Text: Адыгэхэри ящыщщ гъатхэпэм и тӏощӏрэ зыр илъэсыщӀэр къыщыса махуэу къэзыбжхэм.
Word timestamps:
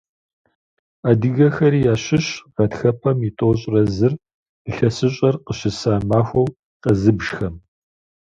Адыгэхэри 1.09 1.79
ящыщщ 1.93 2.27
гъатхэпэм 2.55 3.17
и 3.27 3.31
тӏощӏрэ 3.37 3.81
зыр 3.95 4.13
илъэсыщӀэр 4.69 5.35
къыщыса 5.45 5.93
махуэу 6.09 6.47
къэзыбжхэм. 6.83 7.55